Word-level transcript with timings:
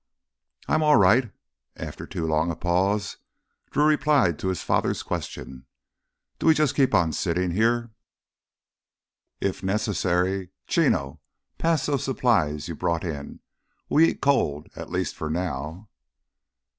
"I'm 0.67 0.81
all 0.81 0.95
right." 0.95 1.31
After 1.75 2.07
too 2.07 2.25
long 2.25 2.49
a 2.49 2.55
pause, 2.55 3.17
Drew 3.69 3.85
replied 3.85 4.39
to 4.39 4.47
his 4.47 4.63
father's 4.63 5.03
question. 5.03 5.67
"Do 6.39 6.47
we 6.47 6.55
just 6.55 6.73
keep 6.73 6.95
on 6.95 7.13
sittin' 7.13 7.51
here?" 7.51 7.91
"If 9.39 9.61
necessary, 9.61 10.49
Chino, 10.65 11.19
pass 11.59 11.85
those 11.85 12.03
supplies 12.03 12.67
you 12.67 12.73
brought 12.73 13.03
in. 13.03 13.41
We 13.89 14.09
eat 14.09 14.21
cold, 14.21 14.69
at 14.75 14.89
least 14.89 15.13
for 15.13 15.29
now." 15.29 15.87